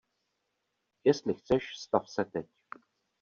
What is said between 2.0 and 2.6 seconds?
se teď.